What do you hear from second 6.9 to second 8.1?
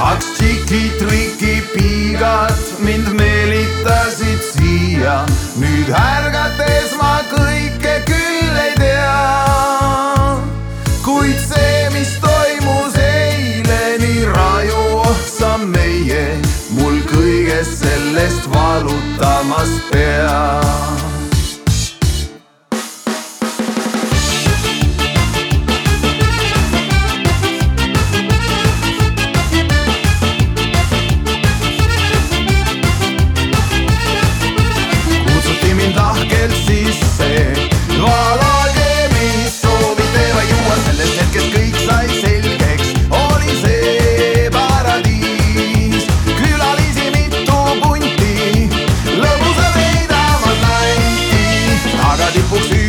ma kõike